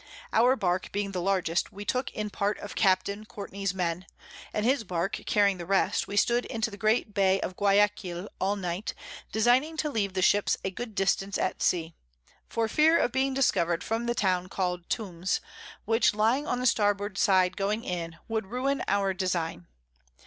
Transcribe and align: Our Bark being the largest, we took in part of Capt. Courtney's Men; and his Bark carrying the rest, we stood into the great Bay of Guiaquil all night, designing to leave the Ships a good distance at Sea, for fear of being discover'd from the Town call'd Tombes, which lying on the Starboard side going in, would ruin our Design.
Our 0.33 0.55
Bark 0.55 0.91
being 0.91 1.11
the 1.11 1.21
largest, 1.21 1.71
we 1.71 1.85
took 1.85 2.09
in 2.09 2.31
part 2.31 2.57
of 2.57 2.73
Capt. 2.73 3.07
Courtney's 3.27 3.71
Men; 3.71 4.07
and 4.51 4.65
his 4.65 4.83
Bark 4.83 5.19
carrying 5.27 5.59
the 5.59 5.65
rest, 5.67 6.07
we 6.07 6.17
stood 6.17 6.45
into 6.45 6.71
the 6.71 6.75
great 6.75 7.13
Bay 7.13 7.39
of 7.41 7.55
Guiaquil 7.55 8.27
all 8.39 8.55
night, 8.55 8.95
designing 9.31 9.77
to 9.77 9.91
leave 9.91 10.13
the 10.13 10.23
Ships 10.23 10.57
a 10.63 10.71
good 10.71 10.95
distance 10.95 11.37
at 11.37 11.61
Sea, 11.61 11.93
for 12.49 12.67
fear 12.67 12.97
of 12.97 13.11
being 13.11 13.35
discover'd 13.35 13.83
from 13.83 14.07
the 14.07 14.15
Town 14.15 14.49
call'd 14.49 14.89
Tombes, 14.89 15.39
which 15.85 16.15
lying 16.15 16.47
on 16.47 16.59
the 16.59 16.65
Starboard 16.65 17.19
side 17.19 17.55
going 17.55 17.83
in, 17.83 18.17
would 18.27 18.47
ruin 18.47 18.81
our 18.87 19.13
Design. 19.13 19.67